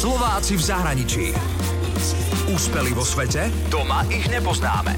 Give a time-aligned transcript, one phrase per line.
[0.00, 1.24] Slováci v zahraničí.
[2.48, 3.52] Úspeli vo svete?
[3.68, 4.96] Doma ich nepoznáme.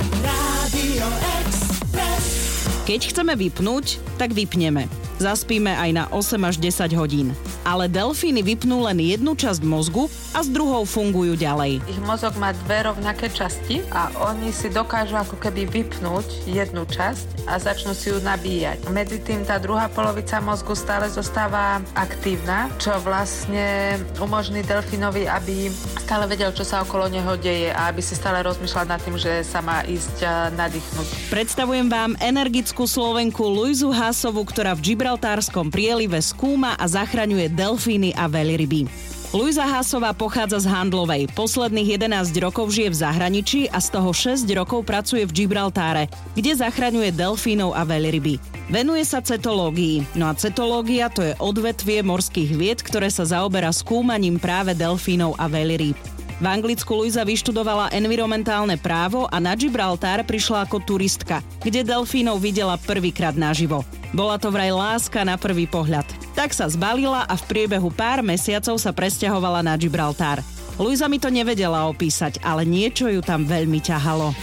[2.86, 4.86] Keď chceme vypnúť, tak vypneme.
[5.22, 7.30] Zaspíme aj na 8 až 10 hodín.
[7.62, 11.78] Ale delfíny vypnú len jednu časť mozgu a s druhou fungujú ďalej.
[11.86, 17.46] Ich mozog má dve rovnaké časti a oni si dokážu ako keby vypnúť jednu časť
[17.46, 18.90] a začnú si ju nabíjať.
[18.90, 25.70] Medzi tým tá druhá polovica mozgu stále zostáva aktívna, čo vlastne umožní delfínovi, aby
[26.02, 29.46] stále vedel, čo sa okolo neho deje a aby si stále rozmýšľal nad tým, že
[29.46, 31.30] sa má ísť nadýchnuť.
[31.30, 34.82] Predstavujem vám energickú Slovenku Luizu Hásovu, ktorá v
[35.12, 38.88] Gibraltárskom prielive skúma a zachraňuje delfíny a veľryby.
[39.36, 41.28] Luisa Hásová pochádza z Handlovej.
[41.36, 46.56] Posledných 11 rokov žije v zahraničí a z toho 6 rokov pracuje v Gibraltáre, kde
[46.56, 48.40] zachraňuje delfínov a veľryby.
[48.72, 50.16] Venuje sa cetológii.
[50.16, 55.44] No a cetológia to je odvetvie morských vied, ktoré sa zaoberá skúmaním práve delfínov a
[55.44, 55.92] veľryb.
[56.42, 62.74] V Anglicku Luisa vyštudovala environmentálne právo a na Gibraltar prišla ako turistka, kde delfínov videla
[62.74, 63.86] prvýkrát naživo.
[64.10, 66.02] Bola to vraj láska na prvý pohľad.
[66.34, 70.42] Tak sa zbalila a v priebehu pár mesiacov sa presťahovala na Gibraltar.
[70.82, 74.34] Luisa mi to nevedela opísať, ale niečo ju tam veľmi ťahalo.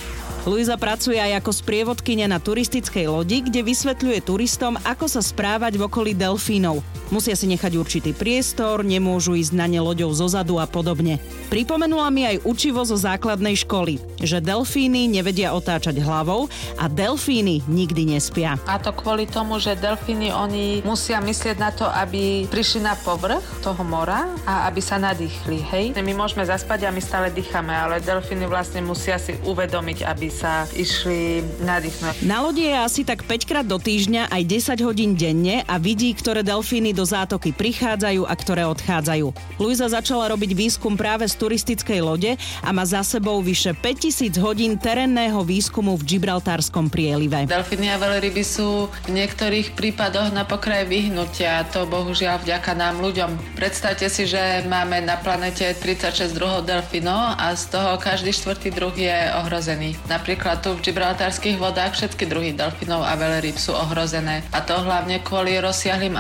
[0.48, 5.84] Luisa pracuje aj ako sprievodkynia na turistickej lodi, kde vysvetľuje turistom, ako sa správať v
[5.84, 6.80] okolí delfínov.
[7.10, 11.18] Musia si nechať určitý priestor, nemôžu ísť na ne loďou zozadu a podobne.
[11.50, 16.46] Pripomenula mi aj učivo zo základnej školy, že delfíny nevedia otáčať hlavou
[16.78, 18.62] a delfíny nikdy nespia.
[18.70, 23.42] A to kvôli tomu, že delfíny oni musia myslieť na to, aby prišli na povrch
[23.66, 25.86] toho mora a aby sa nadýchli, hej?
[25.98, 30.70] My môžeme zaspať a my stále dýchame, ale delfíny vlastne musia si uvedomiť, aby sa
[30.78, 32.22] išli nadýchnuť.
[32.22, 34.44] Na lodi je asi tak 5 krát do týždňa aj
[34.78, 39.32] 10 hodín denne a vidí, ktoré delfíny do zátoky prichádzajú a ktoré odchádzajú.
[39.56, 44.76] Luisa začala robiť výskum práve z turistickej lode a má za sebou vyše 5000 hodín
[44.76, 47.48] terénneho výskumu v Gibraltárskom prielive.
[47.48, 51.64] Delfíny a veľryby sú v niektorých prípadoch na pokraji vyhnutia.
[51.72, 53.56] To bohužiaľ vďaka nám ľuďom.
[53.56, 58.92] Predstavte si, že máme na planete 36 druhov delfínov a z toho každý štvrtý druh
[58.92, 59.96] je ohrozený.
[60.12, 64.44] Napríklad tu v gibraltárskych vodách všetky druhy delfínov a veľryb sú ohrozené.
[64.52, 66.18] A to hlavne kvôli rozsiahlým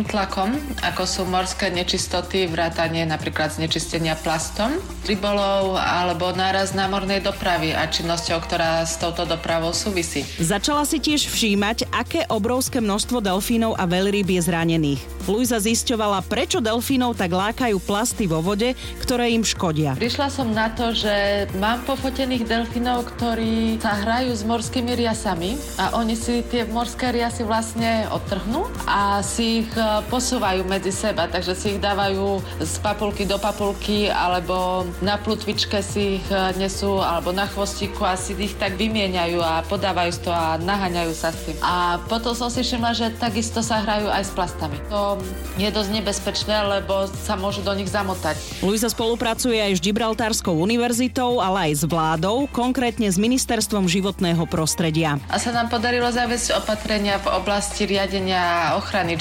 [0.00, 0.50] antropogenným tlakom,
[0.80, 4.72] ako sú morské nečistoty, vrátanie napríklad znečistenia plastom,
[5.04, 10.24] rybolov alebo náraz námornej dopravy a činnosťou, ktorá s touto dopravou súvisí.
[10.40, 15.02] Začala si tiež všímať, aké obrovské množstvo delfínov a veľryb je zranených.
[15.28, 18.74] Luisa zisťovala, prečo delfínov tak lákajú plasty vo vode,
[19.04, 19.94] ktoré im škodia.
[19.94, 25.94] Prišla som na to, že mám pofotených delfínov, ktorí sa hrajú s morskými riasami a
[26.00, 29.70] oni si tie morské riasy vlastne odtrhnú a si ich
[30.06, 36.20] posúvajú medzi seba, takže si ich dávajú z papulky do papulky alebo na plutvičke si
[36.20, 40.60] ich e, nesú alebo na chvostíku a si ich tak vymieňajú a podávajú to a
[40.60, 41.56] naháňajú sa s tým.
[41.64, 44.76] A potom som si všimla, že takisto sa hrajú aj s plastami.
[44.92, 45.18] To
[45.58, 48.64] je dosť nebezpečné, lebo sa môžu do nich zamotať.
[48.64, 55.16] Luisa spolupracuje aj s Gibraltárskou univerzitou, ale aj s vládou, konkrétne s Ministerstvom životného prostredia.
[55.32, 59.16] A sa nám podarilo zaviesť opatrenia v oblasti riadenia a ochrany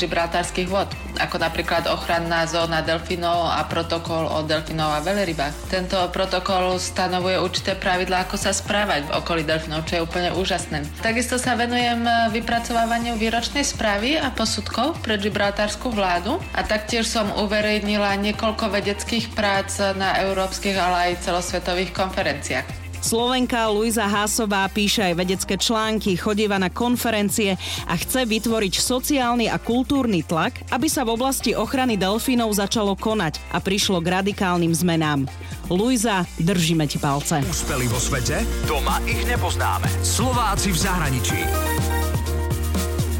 [0.59, 0.89] gibraltárskych vod,
[1.19, 5.71] ako napríklad ochranná zóna delfinov a protokol o delfinov a veľrybách.
[5.71, 10.83] Tento protokol stanovuje určité pravidlá, ako sa správať v okolí delfinov, čo je úplne úžasné.
[10.99, 12.03] Takisto sa venujem
[12.35, 19.79] vypracovávaniu výročnej správy a posudkov pre gibraltárskú vládu a taktiež som uverejnila niekoľko vedeckých prác
[19.95, 22.78] na európskych, ale aj celosvetových konferenciách.
[22.99, 27.55] Slovenka Luisa Hásová píše aj vedecké články, chodíva na konferencie
[27.87, 33.39] a chce vytvoriť sociálny a kultúrny tlak, aby sa v oblasti ochrany delfínov začalo konať
[33.55, 35.25] a prišlo k radikálnym zmenám.
[35.69, 37.45] Luisa, držíme ti palce.
[37.45, 38.41] Úspeli vo svete?
[38.65, 39.85] Doma ich nepoznáme.
[40.01, 41.39] Slováci v zahraničí.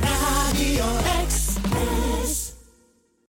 [0.02, 0.86] Radio